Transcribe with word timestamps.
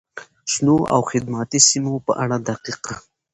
شنو 0.51 0.75
او 0.93 1.01
خدماتي 1.11 1.59
سیمو 1.69 1.95
په 2.05 2.13
اړه 2.23 2.37
دقیق، 2.49 2.83